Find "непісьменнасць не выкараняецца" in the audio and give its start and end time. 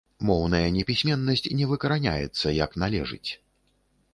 0.77-2.55